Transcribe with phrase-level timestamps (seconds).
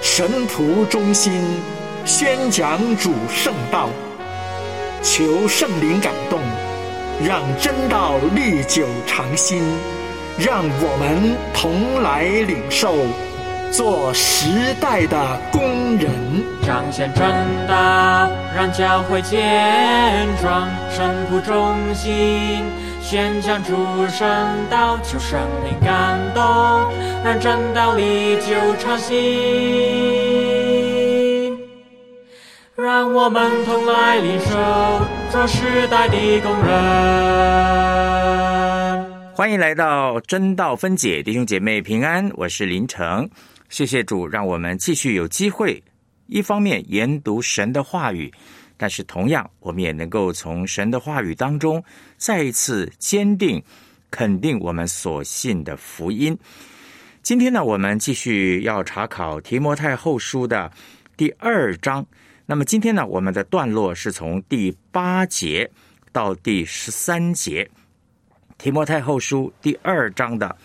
[0.00, 1.32] 神仆忠心
[2.04, 3.90] 宣讲主圣道，
[5.02, 6.40] 求圣灵感动，
[7.24, 9.62] 让真道历久常新，
[10.38, 12.94] 让我们同来领受，
[13.72, 16.10] 做时代的工人。
[16.62, 17.26] 彰显正
[17.66, 20.68] 道，让教会健壮。
[20.90, 22.64] 神徒中心
[23.00, 23.74] 宣讲主
[24.08, 24.28] 圣
[24.68, 26.42] 道，求神灵感动，
[27.24, 29.16] 让真道历久长新。
[32.76, 34.56] 让我们同来领受，
[35.30, 36.68] 做时代的工人。
[39.34, 43.28] 欢迎来到真道分解，弟兄姐妹平安，我是林成。
[43.68, 45.82] 谢谢主，让我们继续有机会，
[46.26, 48.32] 一方面研读神的话语，
[48.76, 51.82] 但是同样，我们也能够从神的话语当中
[52.16, 53.62] 再一次坚定、
[54.10, 56.36] 肯定我们所信的福音。
[57.22, 60.72] 今天呢，我们继续要查考提摩太后书的
[61.16, 62.06] 第二章。
[62.46, 65.70] 那么今天呢，我们的段落是从第八节
[66.10, 67.70] 到第十三节。
[68.56, 70.56] 提摩太后书第二章的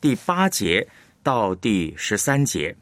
[0.00, 0.86] 第八节
[1.28, 2.74] 到第十三节。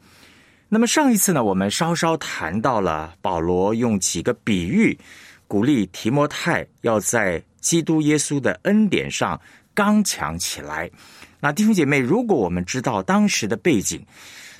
[0.69, 4.97] 那么上一次呢，我们稍稍谈到了保罗用几个比喻
[5.49, 9.37] 鼓励提摩太要在基督耶稣的恩典上
[9.73, 10.89] 刚强起来。
[11.41, 14.01] 那弟兄姐妹，如果我们知道当时的背景，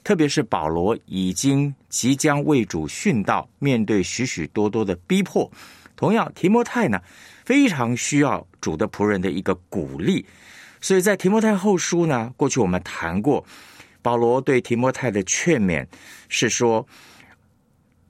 [0.04, 5.50] 特别是保罗已经即将为主殉道，面对许许多多的逼迫，
[5.96, 7.00] 同样提摩太呢，
[7.46, 10.26] 非常需要主的仆人的一个鼓励。
[10.82, 13.44] 所以在提摩太后书呢，过去我们谈过，
[14.02, 15.86] 保罗对提摩太的劝勉
[16.30, 16.88] 是说，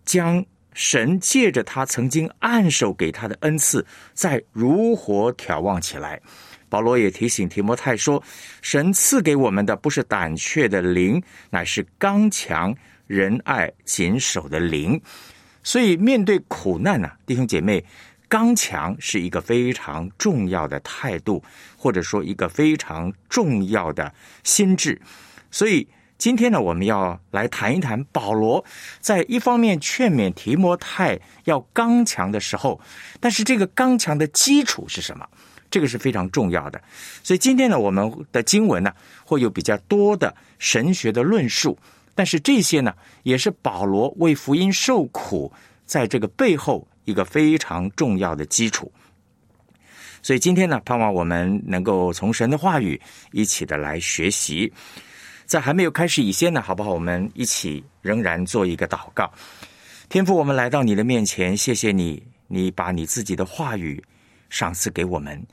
[0.05, 6.21] 将神借着他曾经按手给他的恩赐，再如火眺望起来。
[6.69, 8.21] 保罗也提醒提摩太说
[8.61, 12.75] ：“神赐给我们的不是胆怯的灵，乃是刚强、
[13.07, 15.01] 仁爱、谨守的灵。”
[15.63, 17.83] 所以，面对苦难呢，弟兄姐妹，
[18.27, 21.43] 刚强是一个非常重要的态度，
[21.77, 25.01] 或者说一个非常重要的心智。
[25.51, 25.87] 所以，
[26.17, 28.63] 今天呢，我们要来谈一谈保罗
[28.99, 32.79] 在一方面劝勉提摩太要刚强的时候，
[33.19, 35.27] 但是这个刚强的基础是什么？
[35.69, 36.81] 这个是非常重要的，
[37.21, 38.93] 所以今天呢，我们的经文呢
[39.25, 41.77] 会有比较多的神学的论述，
[42.15, 42.93] 但是这些呢
[43.23, 45.51] 也是保罗为福音受苦
[45.85, 48.89] 在这个背后一个非常重要的基础。
[50.23, 52.99] 所以今天呢，盼望我们能够从神的话语
[53.33, 54.71] 一起的来学习。
[55.47, 56.93] 在还没有开始以前呢，好不好？
[56.93, 59.31] 我们一起仍然做一个祷告。
[60.09, 64.03] 天父，我们来到你的面前，谢谢你，你把你自己的话语。
[64.49, 65.45] 赏赐给我们，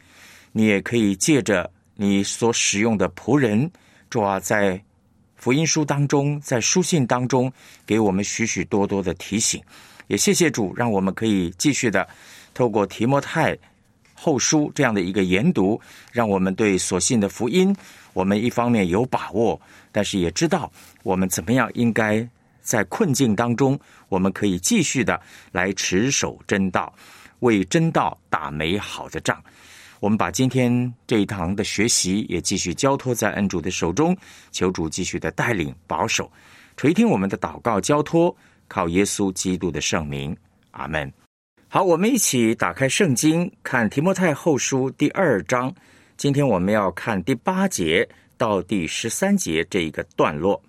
[0.53, 3.69] 你也可以借着你所使用的仆人，
[4.09, 4.81] 主啊，在
[5.35, 7.53] 福音书当中，在书信当中，
[7.85, 9.61] 给我们许许多多的提醒。
[10.07, 12.07] 也谢谢主，让我们可以继续的
[12.53, 13.59] 透过提摩太
[14.25, 15.79] 后书这样的一个研读，
[16.11, 17.77] 让我们对所信的福音，
[18.15, 19.61] 我们一方面有把握，
[19.93, 22.27] 但是也知道我们怎么样应该
[22.63, 25.21] 在困境当中，我们可以继续的
[25.53, 26.91] 来持守真道。
[27.41, 29.39] 为真道打美好的仗，
[30.01, 34.17] 我们把今天这一堂的学习也继续交托在恩主的手中，
[34.51, 36.33] 求主继续的带领保守，
[36.79, 38.35] 垂听我们的祷告交托，
[38.67, 40.35] 靠耶稣基督的圣名，
[40.71, 41.24] 阿门。
[41.75, 45.75] 好，我们一起打开圣经，看提摩太后书第二章。
[46.17, 50.63] 今天我们要看第八节到第十三节这一个段落。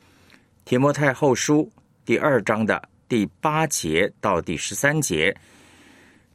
[0.65, 1.71] 提摩太后书
[2.03, 5.37] 第二章的第八节到第十三节。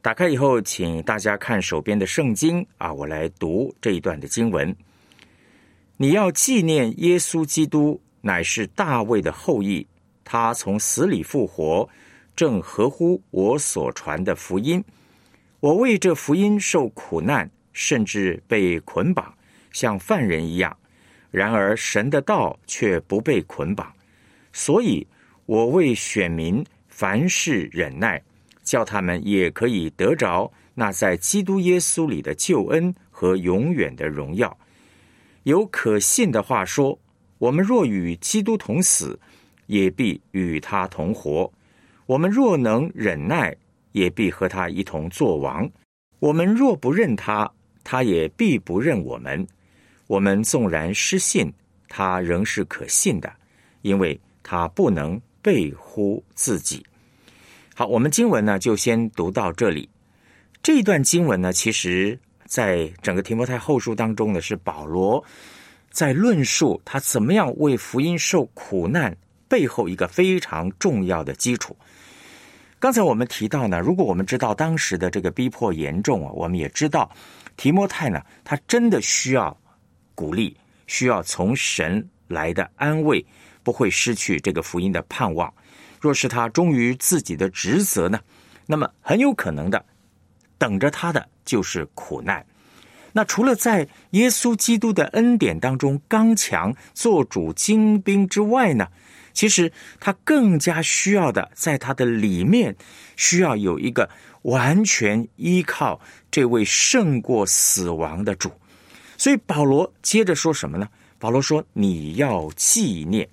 [0.01, 4.73] 打开以后，请大家看手边的圣经啊，我来读这一段的经文。
[5.97, 9.85] 你要纪念耶稣基督乃是大卫的后裔，
[10.23, 11.89] 他从死里复活，
[12.41, 14.83] 正合乎我所传的福音。
[15.59, 19.31] 我为这福音受苦难，甚至被捆绑，
[19.71, 20.75] 像犯人一样。
[21.29, 23.93] 然而神的道却不被捆绑，
[24.51, 25.05] 所以
[25.45, 28.19] 我为选民凡事忍耐。
[28.63, 34.57] 叫他们也可以得着那在基督耶稣里的救恩和永远的荣耀。
[35.43, 36.97] 有可信的话说：
[37.37, 39.19] 我们若与基督同死，
[39.67, 41.47] 也必与他同活；
[42.05, 43.55] 我们若能忍耐，
[43.91, 45.69] 也必和他一同作王。
[46.19, 47.51] 我们若不认他，
[47.83, 49.47] 他也必不认我们。
[50.07, 51.51] 我们纵然失信，
[51.87, 53.31] 他仍是可信的，
[53.81, 56.85] 因为他不能背乎自己。
[57.73, 59.89] 好，我们经文呢就先读到这里。
[60.61, 65.23] 这一段经文呢，其实在整个提摩太后书当中呢，是保罗
[65.89, 69.15] 在论述他怎么样为福音受苦难
[69.51, 71.75] 背后一个非常重要的基础。
[72.79, 77.11] 刚才我们提到呢，如果我们知道当时的这个逼迫严重啊，我们也知道
[77.57, 79.55] 提摩太呢，他真的需要
[80.15, 80.55] 鼓励，
[80.87, 83.23] 需要从神来的安慰，
[83.61, 85.53] 不会失去这个福音的盼望。
[85.99, 88.17] 若是他忠于自己的职责呢，
[88.65, 89.85] 那么很有可能的
[90.57, 92.43] 等着他的就是苦难。
[93.11, 98.87] 那除了在耶稣基督的恩典当中刚强做主精兵之外呢？
[99.33, 102.75] 其实他更加需要的，在他的里面
[103.15, 104.09] 需要有一个
[104.43, 105.99] 完全依靠
[106.29, 108.51] 这位胜过死亡的主。
[109.17, 110.87] 所以保罗接着说什么呢？
[111.19, 113.29] 保罗说：“你要纪念，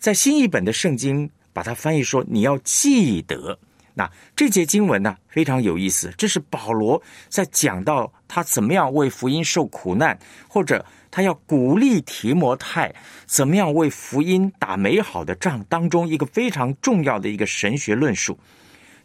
[0.00, 3.56] 在新译本的圣经把它翻译说你要记得。”
[3.94, 10.18] 那这节经文呢非常有意思，这是保罗在讲到他怎么样为福音受苦难，
[10.48, 10.84] 或者。
[11.14, 12.90] 他要鼓励提摩太
[13.26, 18.38] 怎么样为福音打美好的仗，当中一个非常重要的一个神学论述。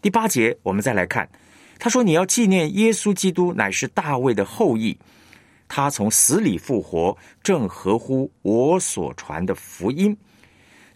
[0.01, 1.27] 第八节，我们再来看，
[1.77, 4.97] 他说：“你要纪念耶稣基督乃是大卫的后裔，
[5.67, 10.17] 他从死里复活，正合乎我所传的福音。”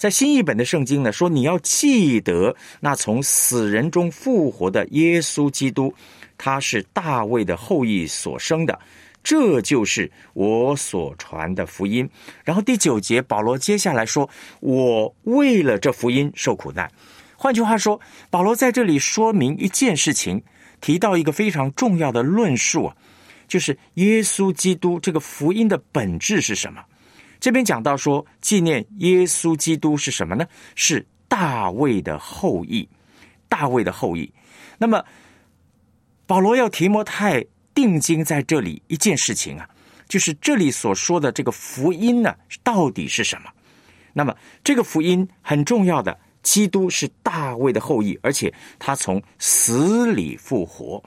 [0.02, 5.94] 在新译本的圣经呢，说你要记得那从死人中复活的耶稣基督，
[6.40, 8.80] 他是大卫的后裔所生的。
[9.24, 12.10] 这就是我所传的福音。
[12.44, 14.28] 然后第九节，保罗接下来说
[14.60, 16.92] ：“我为了这福音受苦难。”
[17.38, 18.02] 换句话说，
[18.32, 20.42] 保罗在这里说明一件事情，
[20.82, 22.96] 提到一个非常重要的论述啊，
[23.48, 26.84] 就是耶稣基督这个福音的本质是什么？
[27.42, 30.46] 这边讲到说，纪念耶稣基督是什么呢？
[30.76, 32.88] 是大卫的后裔，
[33.50, 34.32] 大卫的后裔。
[34.78, 35.04] 那么，
[36.26, 37.46] 保罗要提摩太。
[37.74, 39.68] 定睛在这里一件事情啊，
[40.10, 43.50] 就是这里所说的这个福音呢，到底是什么？
[44.12, 51.02] 那么这个福音很重要的，基督是大卫的后裔，而且他从死里复活。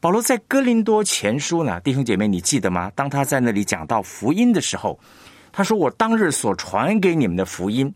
[0.00, 2.90] 保罗在哥林多前书呢，弟兄姐妹，你记得吗？
[2.96, 4.98] 当他在那里讲到福音的时候，
[5.56, 7.94] 他说：“我当日所传给你们的福音。”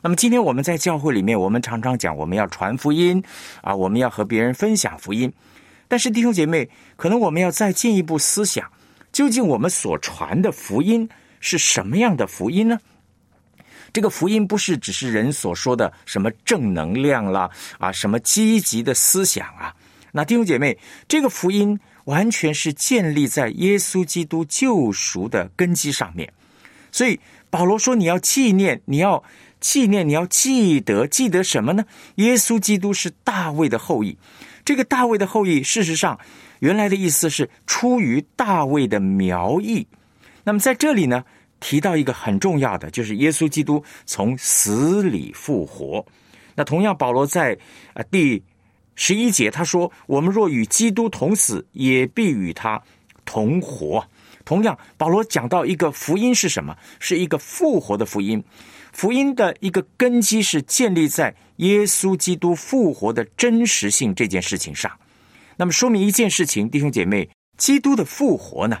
[0.00, 3.22] 那么今天我们在教会里面，我们常常讲我们要传福音
[3.62, 5.30] 啊，我们要和别人分享福音。
[5.88, 8.70] 但是弟兄姐妹，可能我们要再进一步思想，
[9.12, 11.08] 究竟我们所传的福音
[11.40, 12.78] 是什么样的福音呢？
[13.92, 19.74] 这个福音不是只是人所说的什么正能量啦，啊，什么积极的思想啊？
[20.12, 20.78] 那弟兄姐妹，
[21.08, 26.32] 这个福音完全是建立在耶稣基督救赎的根基上面。
[26.92, 27.18] 所以
[27.50, 29.22] 保罗说：“你要纪念，你要
[29.60, 31.84] 纪念，你要记得，记得什么呢？
[32.16, 34.16] 耶稣基督是大卫的后裔。”
[34.64, 36.18] 这个大卫的后裔，事实上
[36.60, 39.86] 原来的意思是出于大卫的苗裔。
[40.44, 41.24] 那么在这里呢，
[41.58, 46.04] 提到一个很重要的，就是耶稣基督从死里复活。
[46.54, 47.56] 那同样，保罗在
[47.94, 48.42] 啊第
[48.94, 52.80] 十一节他说：“我们若与基督同死，也必与他
[53.24, 54.06] 同活。”
[54.50, 56.76] 同样，保罗讲到一个福音是什么？
[56.98, 58.42] 是一个复活的福音。
[58.90, 64.90] 福音的一个根基是建立在耶稣基督复活的真实性这件事情上。
[65.56, 68.78] 那么，说明一件事情，弟兄姐妹，基督的复活呢，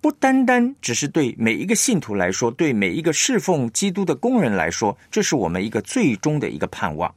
[0.00, 7.14] 不单单只是对每一个信徒来说，对每一个侍奉基督的工人来说，这是我们一个最终的一个盼望。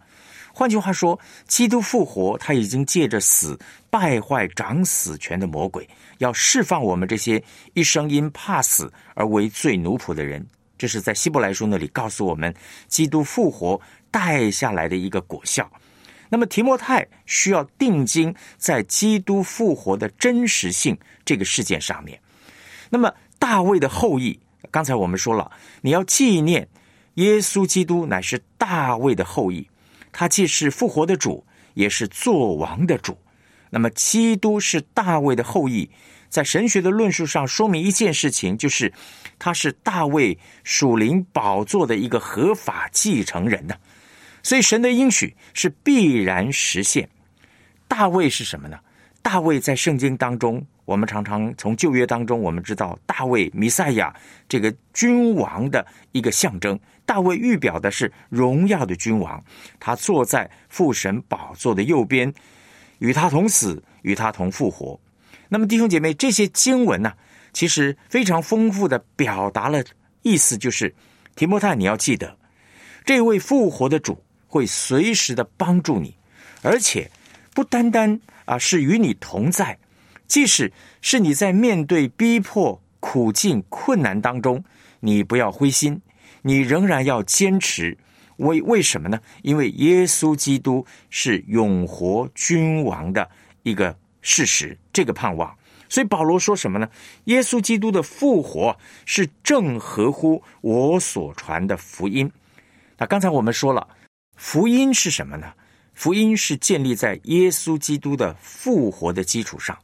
[0.58, 3.56] 换句话说，基督复活，他已经借着死
[3.92, 5.88] 败坏掌死权的魔鬼，
[6.18, 7.44] 要释放我们这些
[7.76, 10.44] 一生因怕死而为罪奴仆的人。
[10.76, 12.52] 这是在希伯来书那里告诉我们，
[12.88, 15.72] 基督复活带下来的一个果效。
[16.28, 22.20] 那么提摩太需要定睛在基督复活的真实性这个事件上面。
[22.90, 24.40] 那么大卫的后裔，
[24.72, 26.68] 刚才我们说了，你要纪念
[27.14, 29.70] 耶稣基督乃是大卫的后裔，
[30.20, 31.46] 他既是复活的主，
[31.76, 33.16] 也是作王的主。
[33.70, 35.92] 那么基督是大卫的后裔。
[36.28, 38.92] 在神学的论述上说明一件事情，就是
[39.38, 43.76] 他是大卫属灵宝座的一个合法继承人呢。
[44.42, 47.08] 所以神的应许是必然实现。
[47.88, 48.80] 大卫是什么呢？
[49.22, 54.16] 大卫在圣经当中，我们常常从旧约当中，我们知道大卫弥赛亚
[54.50, 59.42] 这个君王的一个象征，大卫预表的是荣耀的君王，
[59.80, 62.32] 他坐在父神宝座的右边，
[63.00, 65.00] 与他同死，与他同复活。
[65.48, 67.14] 那么弟兄姐妹，这些经文呢，
[67.54, 69.82] 其实非常丰富的表达了
[70.22, 70.94] 意思，就是
[71.34, 72.38] 提摩太，你要记得，
[73.06, 76.14] 这位复活的主会随时的帮助你，
[76.62, 77.10] 而且
[77.54, 79.80] 不单单啊是与你同在，
[80.28, 84.62] 即使是你在面对逼迫、苦境、困难当中，
[85.00, 86.02] 你不要灰心，
[86.48, 87.98] 你仍然要坚持。
[88.38, 89.20] 为为什么呢？
[89.42, 93.30] 因为耶稣基督是永活君王的
[93.64, 93.96] 一个。
[94.30, 95.56] 事实，这个盼望，
[95.88, 96.90] 所以保罗说什么呢？
[97.26, 102.30] 耶稣基督的复活是正合乎我所传的福音。
[102.98, 103.88] 那刚才我们说了，
[104.36, 105.54] 福音是什么呢？
[105.94, 109.78] 福音是建立在耶稣基督的复活的基础上。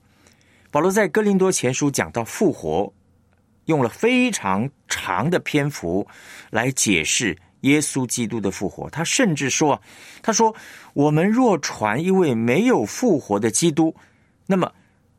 [0.71, 2.91] 保罗在哥林多前书讲到复活，
[3.65, 6.05] 用了非常长的篇幅
[6.49, 8.89] 来解释耶稣基督的复活。
[8.89, 9.81] 他甚至说
[10.21, 10.53] ：“他说，
[10.93, 13.95] 我们若传一位没有复活的基督。”
[14.45, 14.71] 那么，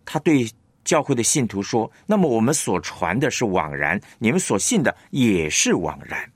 [0.05, 0.51] 他对
[0.85, 6.31] 教会的信徒说：“那么我们所传的是枉然，你们所信的也是枉然。”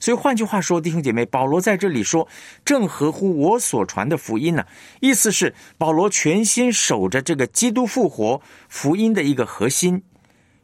[0.00, 2.28] 所以换句话说，弟兄姐妹，保罗在这里说，
[2.64, 4.64] 正合乎我所传的福音呢。
[5.00, 10.00] 意思是保罗全心守着这个基督复活福音的一个核心，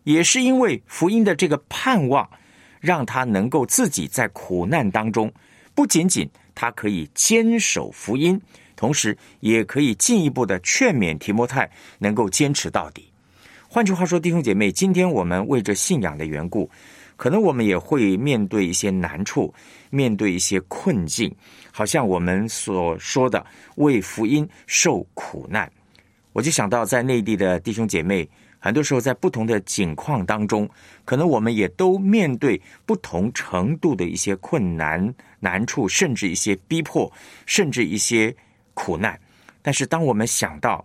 [0.04, 2.28] 也是因为福音的这个盼望，
[2.80, 5.30] 让他能够自己在苦难当中，
[5.74, 8.40] 不仅仅他可以坚守福音。
[8.76, 13.08] 同时，也可以进一步的劝勉提摩太能够坚持到底。
[13.68, 16.68] 换句话说，弟兄姐妹，今天我们为着信仰的缘故，
[17.16, 19.52] 可能我们也会面对一些难处，
[19.90, 21.34] 面对一些困境，
[21.72, 23.44] 好像我们所说的
[23.76, 25.70] 为福音受苦难。
[26.32, 28.28] 我就想到，在内地的弟兄姐妹，
[28.64, 30.66] 很多时候在不同的境况当中，
[31.04, 37.12] 可能我们也都面对不同程度的一些困难、难处，甚至一些逼迫，
[37.44, 38.34] 甚至一些。
[38.76, 39.20] 苦难，
[39.62, 40.84] 但是当我们想到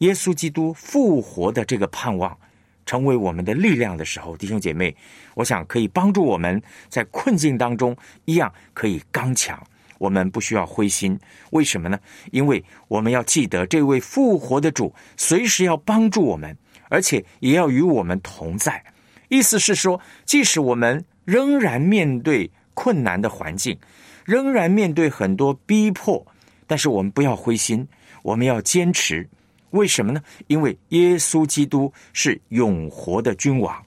[0.00, 2.36] 耶稣基督复活的这个盼望
[2.84, 4.94] 成为我们的力量的时候，弟兄姐妹，
[5.32, 7.96] 我想可以帮助我们在困境当中
[8.26, 9.58] 一样可以刚强。
[9.96, 11.18] 我们不需要灰心，
[11.52, 11.98] 为什么呢？
[12.32, 16.54] 因为我们要记得这位复活的主随时要帮助我们，
[16.88, 18.84] 而且也要与我们同在。
[19.28, 23.78] 意思是说，即使我们仍然面对困难的环境，
[24.24, 26.24] 仍然面对很多逼迫。
[26.66, 27.86] 但是我们不要灰心，
[28.22, 29.28] 我们要坚持。
[29.70, 30.22] 为什么呢？
[30.46, 33.84] 因为耶稣基督是永活的君王，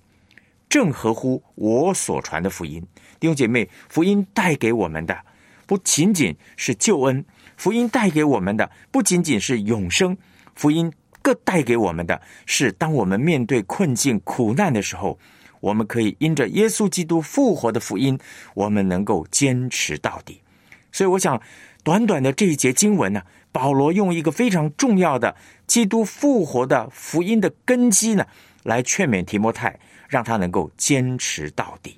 [0.68, 2.86] 正合乎我所传的福音。
[3.20, 5.18] 弟兄姐妹，福音带给我们的
[5.66, 7.24] 不仅仅是救恩，
[7.58, 10.16] 福音带给我们的不仅仅是永生，
[10.54, 10.92] 福音
[11.36, 15.18] 带给我们的是，当我们面对困境、苦难的时候，
[15.60, 18.18] 我们可以因着耶稣基督复活的福音，
[18.54, 20.42] 我们能够坚持到底。
[20.92, 21.42] 所以，我想。
[21.82, 23.22] 短短的这一节经文呢，
[23.54, 25.34] 保罗用一个非常重要的
[25.66, 28.28] 基督复活的福音的根基呢，
[28.64, 31.98] 来劝勉提摩太，让他能够坚持到底。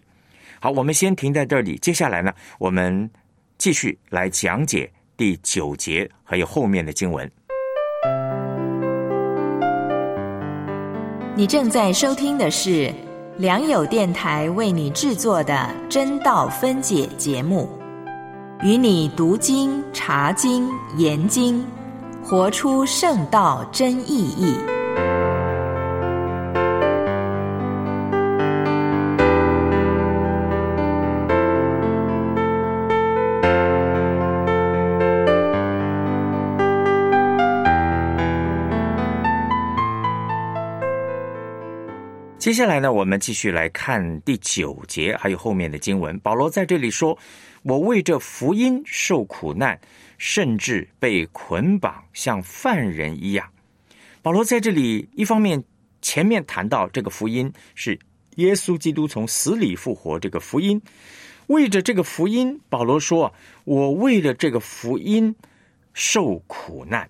[0.59, 3.09] 好，我们先停在这里，接下来呢，我们
[3.57, 7.29] 继续来讲解第九节还有后面的经文。
[11.33, 12.93] 你正在收听的是
[13.37, 17.69] 良友电台为你制作的真道分解节目。
[18.61, 21.65] 与你读经、查经、研经，
[22.21, 24.53] 活出圣道真意义。
[42.41, 46.19] 接下来呢，我们继续来看第九节，还有后面的经文。
[46.21, 47.15] 保罗在这里说。
[47.61, 49.79] 我为这福音受苦难，
[50.17, 53.47] 甚至被捆绑，像犯人一样。
[54.23, 55.63] 保罗在这里一方面
[56.01, 57.99] 前面谈到这个福音是
[58.37, 60.81] 耶稣基督从死里复活，这个福音
[61.45, 63.31] 为着这个福音，保罗说
[63.65, 65.35] ：“我为了这个福音
[65.93, 67.07] 受苦难。”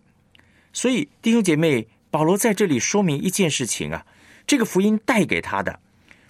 [0.74, 4.06] 所以弟兄姐妹，保罗在这里说明一件事情啊，
[4.46, 5.80] 这个福音带给他的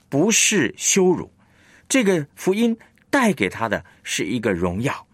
[0.09, 1.31] 不是羞辱，
[1.89, 2.77] 这个福音。
[3.11, 5.05] 带给他的是一个荣耀。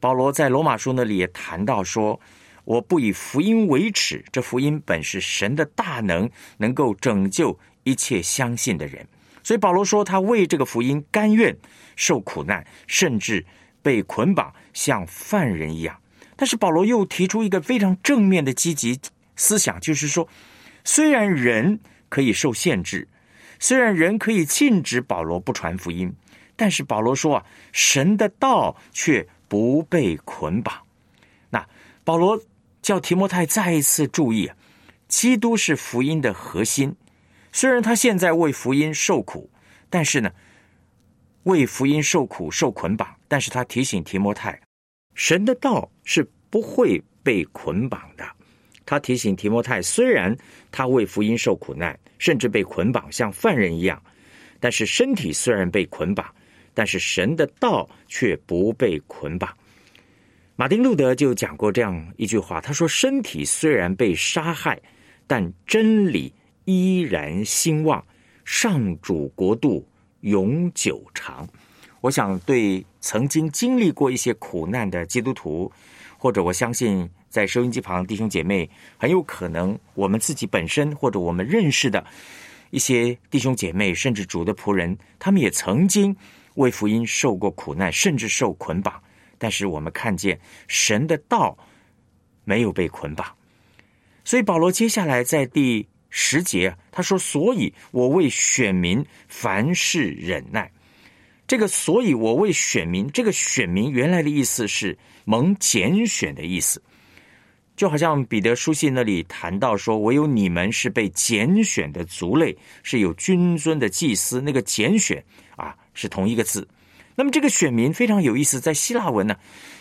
[0.00, 2.18] 保罗在罗马书那里也谈到说
[2.64, 9.06] ：“我不以福音为耻，这福音本是神的大能，能够拯救一切相信的人。”
[9.44, 11.54] 所以保罗说，他为这个福音甘愿
[11.96, 13.44] 受苦难，甚至
[13.82, 15.94] 被捆绑，像犯人一样。
[16.36, 18.98] 但是保罗又提出一个非常正面的积极
[19.36, 20.26] 思想，就是说，
[20.82, 21.78] 虽然人
[22.14, 23.08] 可以受限制，
[23.58, 26.14] 虽然人可以禁止保罗不传福音。
[26.56, 30.72] 但是保罗说啊，神的道却不被捆绑。
[31.50, 31.66] 那
[32.04, 32.40] 保罗
[32.80, 34.56] 叫提摩太再一次注意啊，
[35.08, 36.94] 基督是福音的核心。
[37.50, 39.50] 虽然他现在为福音受苦，
[39.90, 40.30] 但是呢，
[41.42, 44.60] 为福音受苦受捆绑，但是他提醒提摩太，
[45.16, 48.24] 神的道是不会被捆绑的。
[48.86, 50.36] 他提醒提摩太，虽然
[50.70, 54.02] 他为福音受苦难，甚至被捆绑像犯人一样，
[54.60, 56.26] 但是身体虽然被捆绑，
[56.72, 59.50] 但是神的道却不被捆绑。
[60.56, 64.80] 马丁路德就讲过这样一句话，他说：“身体虽然被杀害，
[65.26, 66.32] 但真理。”
[66.66, 68.02] 依然兴旺，
[68.42, 69.86] 上主国度
[70.20, 71.46] 永久长。
[72.00, 75.70] 我想对曾经经历过一些苦难的基督徒，
[76.16, 82.06] 或者我相信在收音机旁弟兄姐妹，很有可能我们自己本身或者我们认识的
[82.70, 86.14] 一些弟兄姐妹，甚至主的仆人，他们也曾经
[86.54, 89.02] 为福音受过苦难，甚至受捆绑。
[89.36, 90.38] 但是我们看见
[90.68, 91.58] 神的道
[92.44, 93.26] 没有被捆绑，
[94.24, 95.84] 所以保罗接下来在第。
[96.16, 100.70] 十节，他说：“所以我为选民凡事忍耐。”
[101.44, 106.80] 这个“所以我为选民”，这个“选民”原来的意思是蒙拣选的意思，
[107.76, 115.22] 就好像彼得书信那里谈到说：“唯有你们是被拣选的族类，是有君尊的祭司。”那个“拣选”
[115.56, 116.66] 啊，是同一个字。
[117.14, 119.36] 那么这个“选民”非常有意思，在希腊文呢，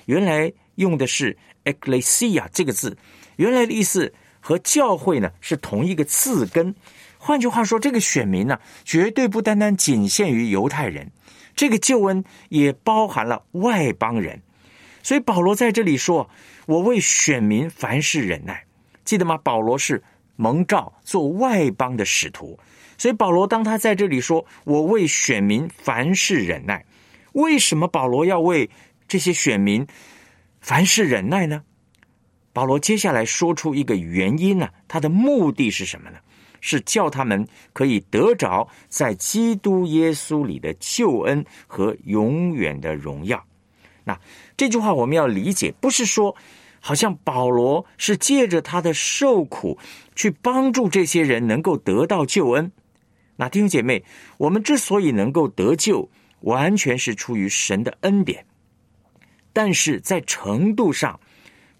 [0.06, 2.98] 原来用的是 “ecclesia” 这个字，
[3.38, 4.14] 原来的意思。
[4.46, 6.76] 和教会呢是同一个字根，
[7.18, 11.10] 换句话说，这个选民呢绝对不单单仅限于犹太人，
[11.56, 14.42] 这个救恩也包含了外邦人。
[15.02, 16.30] 所以保罗在这里说
[16.66, 18.66] ：“我为选民凡事忍耐。”
[19.06, 19.38] 记得吗？
[19.44, 20.02] 保罗是
[20.36, 22.58] 蒙召做外邦的使徒，
[22.98, 26.86] 所以保罗当他在这里说：“我为选民凡事忍耐。”
[27.34, 28.70] 为什么保罗要为
[29.08, 29.86] 这些选民
[30.62, 31.64] 凡事忍耐呢？
[32.54, 36.18] 保罗接下来说出一个原因呢，他的目的是什么呢？
[36.62, 43.44] 是叫他们可以得着在基督耶稣里的救恩和永远的荣耀。
[44.06, 44.18] 那
[44.56, 46.36] 这句话我们要理解，不是说
[46.80, 49.78] 好像保罗是借着他的受苦
[50.16, 52.72] 去帮助这些人能够得到救恩。
[53.36, 54.04] 那弟兄姐妹，
[54.38, 56.10] 我们之所以能够得救，
[56.42, 58.46] 完全是出于神的恩典，
[59.52, 61.20] 但是在程度上。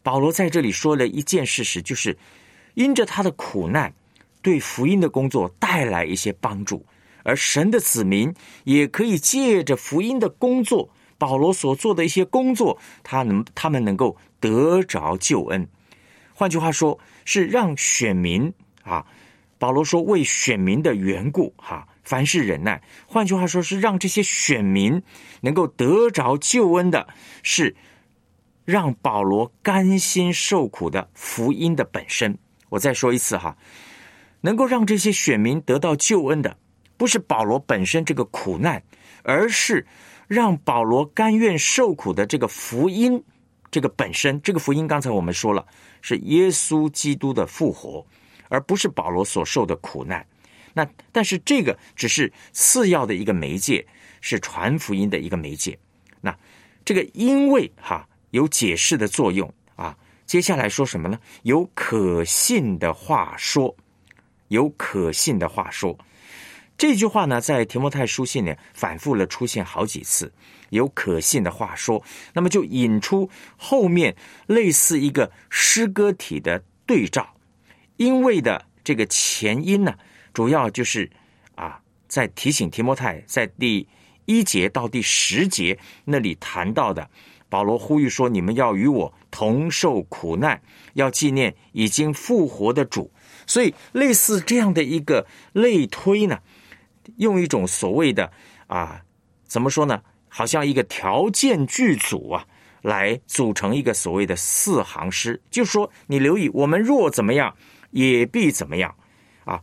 [0.02, 2.18] 保罗在这里说了一件事实，就是
[2.74, 3.94] 因着他的苦难，
[4.42, 6.86] 对福音的工作带来一些帮助，
[7.24, 8.34] 而神的子民
[8.66, 10.90] 也可以借着福音的工作，
[11.24, 15.66] 保罗所做的一些工作，他能他们能够得着救恩。
[16.34, 18.52] 换句话说，是让选民
[18.84, 19.06] 啊，
[19.58, 22.82] 保罗说为选民的缘故哈，凡事忍耐。
[23.08, 25.02] 换句话说，是让这些选民
[25.40, 27.08] 能够得着救恩的，
[27.42, 27.74] 是。
[28.66, 32.38] 让保罗甘心受苦的福音的本身，
[32.70, 33.58] 我再说一次哈，
[34.40, 36.58] 能够让这些选民得到救恩的，
[36.96, 38.82] 不是保罗本身这个苦难，
[39.24, 39.86] 而是
[40.28, 43.24] 让保罗甘愿受苦的这个福音，
[43.72, 45.66] 这个本身，这个福音刚才我们说了，
[46.02, 48.06] 是耶稣基督的复活，
[48.50, 50.26] 而不是保罗所受的苦难。
[50.74, 53.86] 那但是这个只是次要的一个媒介，
[54.22, 55.78] 是传福音的一个媒介。
[56.22, 56.36] 那
[56.84, 58.08] 这个因为哈。
[58.34, 59.96] 有解释的作用啊！
[60.26, 61.20] 接下来说什么呢？
[61.44, 63.76] 有可信的话说，
[64.48, 65.96] 有可信的话说。
[66.78, 70.32] 这句话呢，在提摩太书信里反复了出现好几次。
[70.70, 74.16] 有可信的话说，那么就引出后面
[74.48, 77.36] 类似一个诗歌体的对照。
[77.98, 79.94] 因为的这个前因呢，
[80.34, 81.10] 主要就是
[81.56, 83.88] 啊，在提醒提摩太，在第
[84.26, 87.08] 一节到第十节那里谈到的。
[87.50, 90.60] 保罗呼吁说：“你们要与我同受苦难，
[90.96, 93.12] 要纪念已经复活的主。”
[93.46, 96.40] 所以，类似这样的一个类推呢，
[97.18, 98.32] 用一种所谓的
[98.68, 99.02] 啊，
[99.46, 100.02] 怎么说呢？
[100.28, 102.46] 好像一个条件剧组啊，
[102.82, 107.56] 来组成一个所谓的四行诗，就是说你留意，我们若怎么样，
[107.92, 108.96] 也必怎么样
[109.46, 109.62] 啊。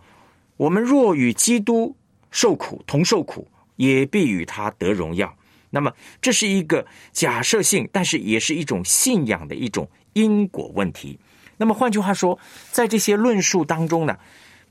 [0.56, 1.96] 我们若与基督
[2.30, 5.34] 受苦，同受苦，也必与他得荣耀。
[5.70, 11.18] 那么，这是一个假设性，但是也是一种信仰的一种因果问题。
[11.56, 12.38] 那么，换句话说，
[12.70, 14.18] 在这些论述当中呢，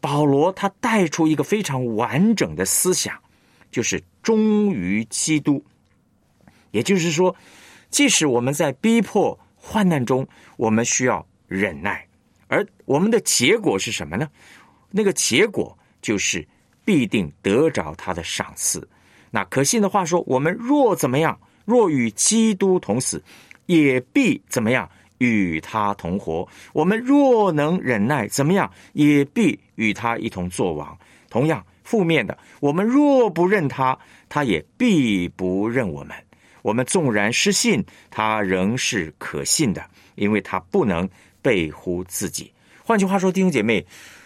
[0.02, 3.18] 保罗他带出一个非常完整的思想，
[3.72, 5.64] 就是忠于基督。
[6.72, 7.36] 也就是说，
[7.90, 12.08] 即使我们在逼迫患难中，我们需要忍耐，
[12.48, 14.30] 而我们的结果是什么呢？
[14.92, 16.48] 那个结果就是
[16.86, 18.88] 必定得着他的赏赐。
[19.32, 23.22] 那可信的话说，我们若怎么样，若与基督同死，
[23.66, 30.98] 也必怎么样与他同活；我们若能忍耐，怎么样，也必与他一同作王。
[31.30, 36.16] 同样，负面的，我们若不认他，他也必不认我们。
[36.62, 39.82] 我们纵然失信，他仍是可信的，
[40.16, 41.08] 因为他不能
[41.42, 42.52] 背乎自己。
[42.84, 43.86] 换句话说，弟兄姐妹，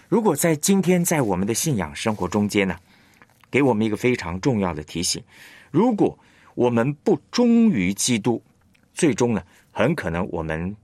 [0.10, 2.76] 如果在今天在我们的信仰生活中间呢，
[3.52, 5.22] 给我们一个非常重要的提醒：
[5.70, 6.18] 如果
[6.56, 8.42] 我们不忠于基督，
[8.94, 10.76] 最终呢，很可能我们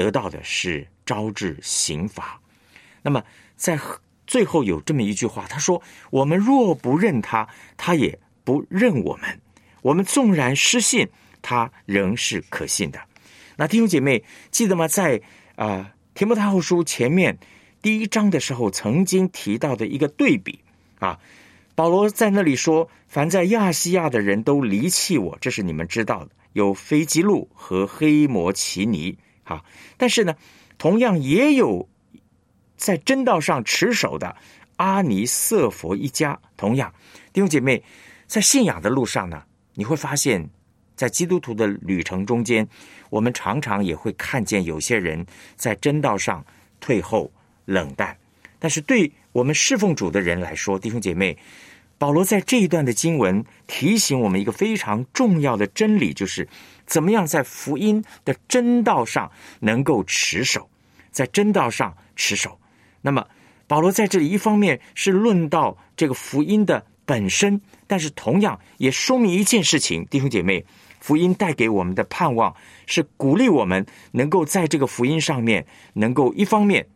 [0.00, 2.40] 得到的是招致刑罚。
[3.02, 3.22] 那么，
[3.54, 3.78] 在
[4.26, 9.38] 最后有这么一句话，他说：“我们若不认他，他也不认我们。”
[9.82, 11.06] 我们纵然失信，
[11.42, 12.98] 他仍是可信的。
[13.56, 14.88] 那弟兄姐妹记得吗？
[14.88, 15.20] 在
[15.56, 17.38] 啊提摩太后书前面
[17.82, 20.60] 第一章的时候，曾经提到的一个对比
[20.98, 21.18] 啊，
[21.74, 26.30] 保罗在那里说：“凡在亚细亚的人都离弃我，这是你们知道的。
[26.54, 29.16] 有腓吉路和黑摩奇尼
[29.50, 29.62] 啊，
[29.98, 30.34] 但是呢，
[30.78, 31.88] 同样也有
[32.76, 34.34] 在真道上持守的
[34.76, 36.40] 阿尼瑟佛一家。
[36.56, 36.94] 同样，
[37.32, 37.82] 弟兄姐妹
[38.26, 39.42] 在信仰的路上呢。”
[39.74, 40.46] 你会发现，
[40.94, 42.68] 在基督徒的旅程中间，
[43.08, 45.24] 我们常常也会看见有些人
[45.56, 46.44] 在真道上
[46.80, 47.32] 退后、
[47.64, 48.14] 冷淡。
[48.58, 51.38] 但是，对我们侍奉主的人来说，弟兄姐妹，
[51.96, 56.46] 保罗在这一段的经文提醒我们一个非常重要的真理，就是
[56.90, 60.68] 怎么样在福音的真道上能够持守，
[61.10, 62.60] 在真道上持守。
[63.00, 63.26] 那么，
[63.66, 66.84] 保罗在这里一方面是论到这个福音的。
[67.06, 70.64] 本身，但是同样也说明一件事情，弟兄姐妹，
[71.00, 72.54] 福音带给我们的盼望
[72.86, 76.86] 是鼓励我们能够在这个福音上面，能够一方面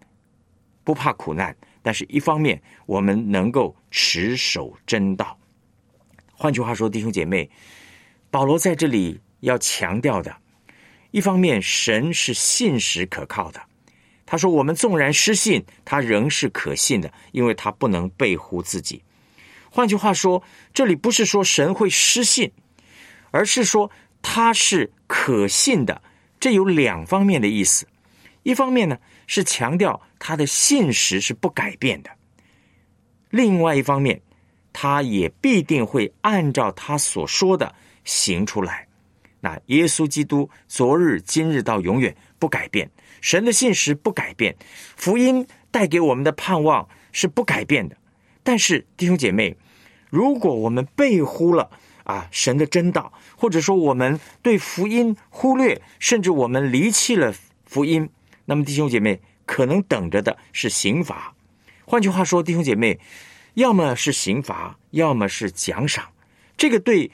[0.84, 5.36] 不怕苦难，但是一方面我们能够持守真道。
[6.32, 7.50] 换句话说，弟兄姐妹，
[8.30, 10.34] 保罗在这里要强调的，
[11.10, 13.60] 一方面神是信实可靠的，
[14.26, 19.02] 他说我们纵然失信，他仍是可信的，因为他不能背乎自己。
[19.70, 22.50] 换句话说，这里不是说神会失信，
[23.30, 23.90] 而是说
[24.22, 26.02] 他是可信的。
[26.40, 27.86] 这有两方面的意思：
[28.42, 32.10] 一方面呢是强调他的信实是不改变的；
[33.30, 34.20] 另外一方面，
[34.72, 38.86] 他也必定会按照他所说的行出来。
[39.44, 44.56] 那耶稣基督昨日、今日到永远不改变，神的信实不改变，
[44.96, 47.94] 福音带给我们的盼望是不改变的。
[48.42, 49.54] 但是弟兄姐妹。
[50.10, 51.68] 如果我们背忽了
[52.04, 57.34] 啊神的真道，或者说我们对福音忽略，甚至我们离弃了
[57.66, 58.08] 福音，
[58.44, 61.34] 那么弟兄姐妹可能等着的是刑罚。
[61.84, 63.00] 换句话说，弟兄姐妹，
[63.54, 66.06] 要么是刑罚，要么是奖赏。
[66.56, 67.10] 这个对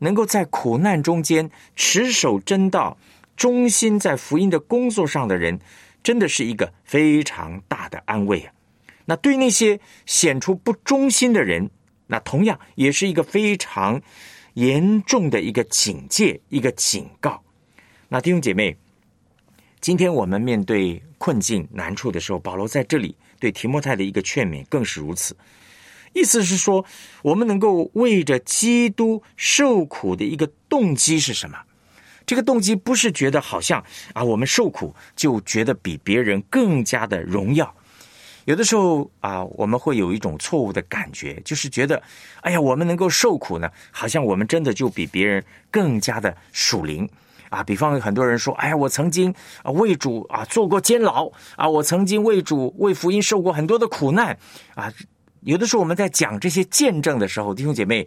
[0.00, 2.96] 能够在苦难中间持守真道、
[3.36, 5.58] 忠心在福音的工作上的人，
[6.02, 8.52] 真的是一个非常大的安慰啊。
[9.06, 11.70] 那对那些显出不忠心的人，
[12.08, 14.00] 那同样也是一个非常
[14.54, 17.42] 严重的一个警戒，一个警告。
[18.08, 18.76] 那弟兄姐妹，
[19.80, 25.36] 今天我们面对困境难处的时候，保罗在这里对提摩太的一个劝勉更是如此。
[26.12, 26.84] 意思是说，
[27.22, 31.58] 我们能够为着基督受苦的一个动机是什么？
[32.26, 37.74] 这个动机不是觉得好像啊，我们受苦就觉得比别人更加的荣耀。
[38.44, 42.02] 有的时候啊，我们会有一种错误的感觉，就是觉得，
[42.42, 47.08] 哎呀，我们能够受苦呢，好像我们真的就比别人更加的属灵
[47.48, 47.62] 啊。
[47.62, 54.38] 比方很多人说，哎呀，我曾经啊为主啊做过监牢啊，我曾经为主为福音受过很多的苦难
[54.74, 54.92] 啊。
[55.40, 58.06] 有的时候我们在讲这些见证的时候，弟兄姐妹，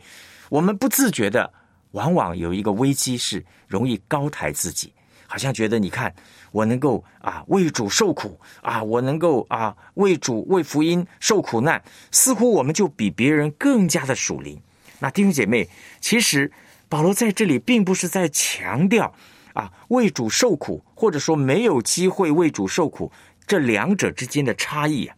[0.50, 1.52] 我们不自觉的，
[1.92, 4.94] 往往有一个危机是容易高抬自己。
[5.28, 6.14] 好像觉得你看
[6.52, 14.62] 我能够啊为主受苦啊，我能够啊为主为福音受苦难，似乎我们就比别人更加的属灵。
[15.00, 15.70] 那弟兄姐妹，
[16.02, 16.52] 其实
[16.90, 19.16] 保罗在这里并不是在强调
[19.54, 23.10] 啊为主受苦，或者说没有机会为主受苦
[23.48, 25.16] 这两者之间的差异啊。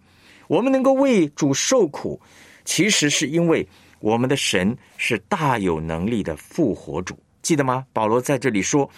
[0.47, 2.21] 我们能够为主受苦，
[2.65, 3.67] 其实是因为
[3.99, 7.85] 我们的神是大有能力的复活主，记得吗？
[7.93, 8.89] 保罗在这里说。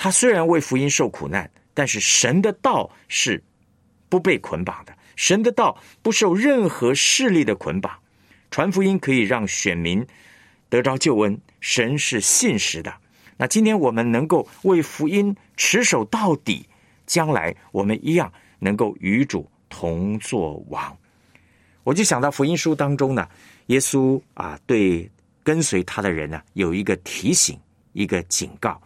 [0.00, 3.42] 他虽然为福音受苦难，但是神的道是
[4.08, 4.96] 不被捆绑的。
[5.16, 7.92] 神的道不受任何势力的捆绑，
[8.52, 10.06] 传福音可以让选民
[10.68, 11.36] 得着救恩。
[11.60, 12.94] 神是信实的。
[13.36, 16.64] 那今天我们能够为福音持守到底，
[17.04, 20.96] 将来我们一样能够与主同作王。
[21.84, 23.28] 我就想到福音书当中呢，
[23.66, 25.10] 耶稣啊对。
[25.44, 27.58] 跟随他的人呢，有一个提醒，
[27.94, 28.78] 一个警告。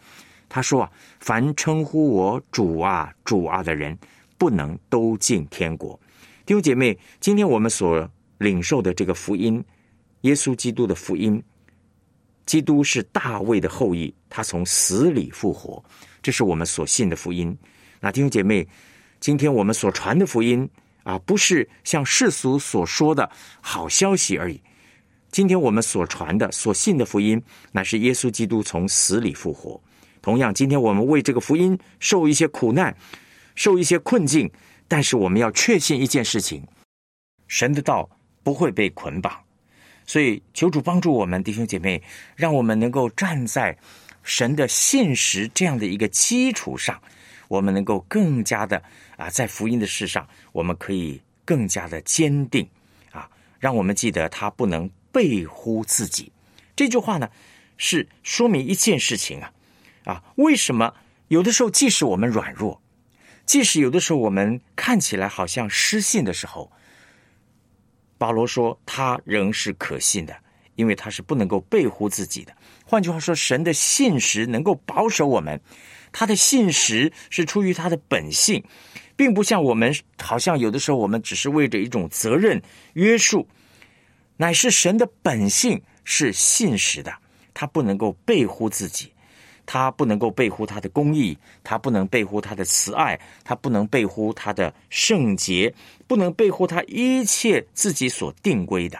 [0.49, 3.99] 他说啊，凡称呼我主啊、主啊的人，
[4.39, 5.99] 不能都进天国。
[6.47, 9.65] 弟兄姐妹，今天我们所领受的这个福音，
[10.21, 11.43] 耶稣基督的福音，
[12.47, 15.83] 基督是大卫的后裔，他从死里复活，
[16.23, 17.59] 这是我们所信的福音。
[17.99, 18.65] 那弟兄姐妹，
[19.23, 20.69] 今天我们所传的福音
[21.05, 23.31] 啊，不是像世俗所说的
[23.61, 24.61] 好消息而已。
[25.31, 29.81] 今天我们所传的、所信的福音，乃是耶稣基督从死里复活。
[30.21, 32.93] 同样，今天我们为这个福音受一些苦难，
[33.55, 34.51] 受一些困境。
[34.89, 36.67] 但是我们要确信一件事情：
[37.47, 38.11] 神的道
[38.43, 39.33] 不会被捆绑，
[40.05, 42.03] 所以求主帮助我们弟兄姐妹，
[42.35, 43.79] 让我们能够站在
[44.25, 47.01] 神的信实这样的一个基础上，
[47.53, 48.83] 我们能够更加的
[49.19, 52.67] 啊，在福音的事上，我们可以更加的坚定
[53.11, 53.29] 啊。
[53.61, 56.33] 让我们记得他不能背乎自己
[56.75, 57.29] 这句话呢，
[57.77, 59.53] 是说明一件事情啊
[60.05, 60.95] 啊，为什么
[61.29, 62.81] 有的时候即使我们软弱？
[63.45, 66.73] 即使有的时候我们看起来好像失信的时候，
[68.17, 70.35] 保罗说他仍是可信的，
[70.75, 72.57] 因为他是不能够背乎自己的。
[72.87, 75.61] 换句话说，神的信实能够保守我们，
[76.13, 78.63] 他的信实是出于他的本性，
[79.17, 83.49] 并不像我们好像有的时候我们只是为着一种责任约束，
[84.37, 87.13] 乃是神的本性是信实的，
[87.55, 89.13] 他不能够背乎自己。
[89.65, 95.73] 他不能够背乎他的公义，他不能背乎他的慈爱，他不能背乎他的圣洁，
[96.09, 98.99] 不能背乎他一切自己所定规的。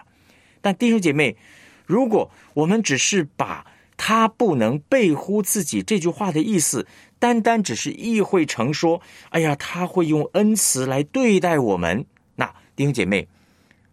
[0.61, 1.37] 但弟兄姐妹，
[1.85, 3.67] 如果我们只是把
[3.97, 6.87] 他不能背乎自己这句话的意思，
[7.19, 9.01] 单单只是意会成说，
[9.31, 13.29] 哎呀，他会用恩慈来对待我们，那弟兄姐妹，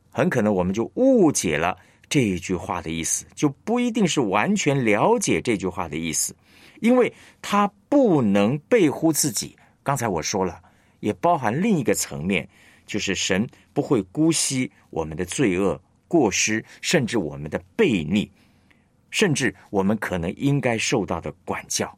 [0.09, 6.35] 很可能我们就误解了这句话的意思，就不一定是完全了解这句话的意思。
[6.79, 10.61] 因为他不能背乎自己，刚才我说了，
[11.01, 12.47] 也包含另一个层面，
[12.87, 18.31] 就是神不会姑息我们的罪恶、过失，甚至我们的悖逆，
[19.09, 21.97] 甚至我们可能应该受到的管教，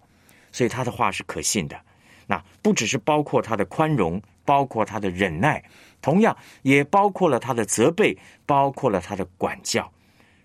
[0.52, 1.80] 所以他的话是可信的。
[2.28, 5.63] 那不只是包括他的宽容，包括他的忍耐，
[6.02, 9.91] 同样也包括了他的责备，包括了他的管教。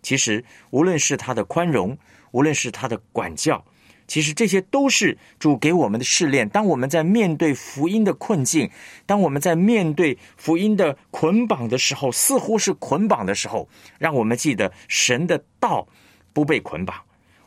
[0.03, 1.97] 其实，无论是他的宽容，
[2.33, 3.65] 无论是他的管教。
[4.09, 6.49] 其实这些都是主给我们的试炼。
[6.49, 8.71] 当我们在面对福音的困境，
[9.05, 15.89] 当我们在面对福音的捆绑的时候，似乎是捆绑的时候，让我们记得神的道
[16.37, 16.95] 不被捆绑。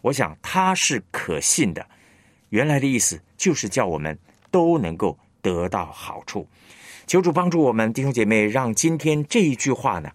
[0.02, 1.88] 我想他是可信的。
[2.50, 4.18] 原来的意思就是叫我们
[4.50, 6.48] 都能够得到好处。
[7.06, 10.10] 求主帮助我们弟兄姐妹，让今天这一句话呢，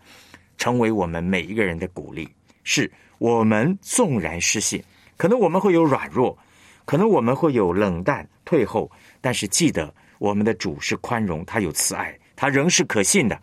[0.59, 2.29] 成为我们每一个人的鼓励。
[2.65, 4.83] 是我们纵然失信。
[5.17, 6.37] 可能我们会有软弱，
[6.85, 13.41] 可能我们会有冷淡退后，但是记得我们的主是宽容，他有慈爱，他仍是可信的，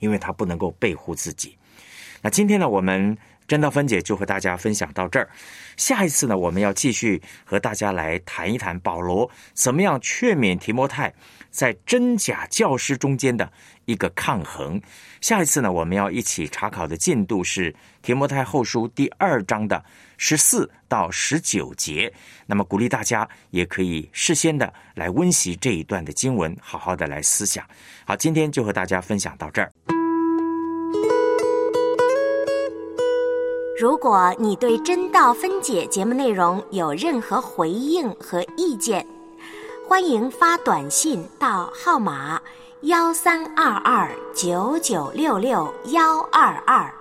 [0.00, 1.56] 因为他不能够背乎自己。
[2.20, 3.16] 那今天呢，我们
[3.50, 5.28] 真道分解就和大家分享到这儿。
[5.76, 11.12] 下一次呢，我们要继续和大家来谈一谈保罗怎么样劝勉提摩太
[11.50, 13.50] 在真假教师中间的
[13.86, 14.80] 一个抗衡。
[15.20, 19.84] 下一次呢，我们要一起查考的进度是提摩太后书第二章的。
[20.22, 22.12] 十四到十九节，
[22.44, 27.66] 那么鼓励大家也可以事先的来温习这一段的经文，好好的来思想。
[28.04, 29.72] 好，今天就和大家分享到这儿。
[33.80, 39.06] 如果你对真道分解节目内容有任何回应和意见，
[39.88, 42.38] 欢迎发短信到号码
[42.82, 46.92] 幺三二二九九六六幺二二，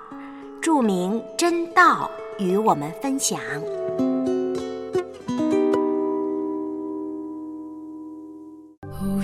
[0.62, 2.10] 注明真道。
[2.38, 3.38] 与我们分享。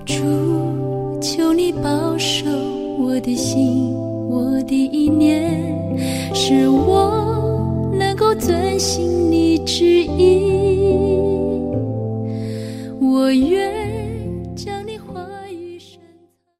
[0.05, 0.13] 主，
[1.21, 2.45] 求你保守
[2.99, 3.95] 我的心，
[4.29, 7.34] 我的意念，是我
[8.45, 10.85] 算心你之意。
[13.01, 13.74] 我愿